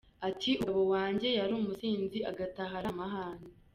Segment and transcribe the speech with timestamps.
[0.29, 3.47] Ati “Umugabo wanjye yari umusinzi, agataha ari amahane.